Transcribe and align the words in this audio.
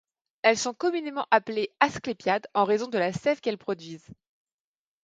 Elles 0.41 0.57
sont 0.57 0.73
communément 0.73 1.27
appelées 1.29 1.69
asclépiades 1.79 2.47
en 2.55 2.63
raison 2.63 2.87
de 2.87 2.97
la 2.97 3.13
sève 3.13 3.39
qu'elles 3.39 3.59
produisent. 3.59 4.09